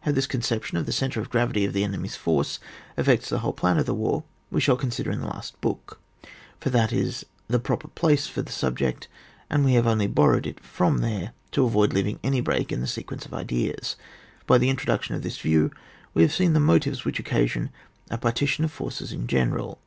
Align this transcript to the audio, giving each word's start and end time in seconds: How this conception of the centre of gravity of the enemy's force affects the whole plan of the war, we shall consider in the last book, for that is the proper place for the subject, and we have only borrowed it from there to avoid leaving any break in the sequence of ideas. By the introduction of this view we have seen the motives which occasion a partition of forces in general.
How 0.00 0.12
this 0.12 0.26
conception 0.26 0.78
of 0.78 0.86
the 0.86 0.92
centre 0.92 1.20
of 1.20 1.28
gravity 1.28 1.66
of 1.66 1.74
the 1.74 1.84
enemy's 1.84 2.16
force 2.16 2.58
affects 2.96 3.28
the 3.28 3.40
whole 3.40 3.52
plan 3.52 3.76
of 3.76 3.84
the 3.84 3.92
war, 3.92 4.24
we 4.50 4.58
shall 4.58 4.78
consider 4.78 5.10
in 5.10 5.20
the 5.20 5.26
last 5.26 5.60
book, 5.60 6.00
for 6.58 6.70
that 6.70 6.90
is 6.90 7.26
the 7.48 7.58
proper 7.58 7.88
place 7.88 8.26
for 8.26 8.40
the 8.40 8.50
subject, 8.50 9.08
and 9.50 9.62
we 9.62 9.74
have 9.74 9.86
only 9.86 10.06
borrowed 10.06 10.46
it 10.46 10.58
from 10.64 11.00
there 11.02 11.34
to 11.50 11.66
avoid 11.66 11.92
leaving 11.92 12.18
any 12.24 12.40
break 12.40 12.72
in 12.72 12.80
the 12.80 12.86
sequence 12.86 13.26
of 13.26 13.34
ideas. 13.34 13.96
By 14.46 14.56
the 14.56 14.70
introduction 14.70 15.16
of 15.16 15.22
this 15.22 15.36
view 15.36 15.70
we 16.14 16.22
have 16.22 16.32
seen 16.32 16.54
the 16.54 16.60
motives 16.60 17.04
which 17.04 17.20
occasion 17.20 17.68
a 18.10 18.16
partition 18.16 18.64
of 18.64 18.72
forces 18.72 19.12
in 19.12 19.26
general. 19.26 19.82